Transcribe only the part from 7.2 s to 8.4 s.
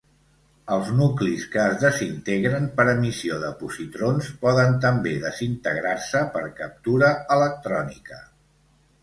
electrònica.